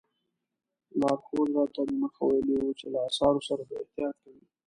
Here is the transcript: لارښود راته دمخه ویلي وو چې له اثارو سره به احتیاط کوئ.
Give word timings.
لارښود 0.99 1.47
راته 1.57 1.81
دمخه 1.89 2.21
ویلي 2.27 2.55
وو 2.59 2.77
چې 2.79 2.85
له 2.93 2.99
اثارو 3.09 3.41
سره 3.49 3.61
به 3.67 3.73
احتیاط 3.81 4.15
کوئ. 4.21 4.37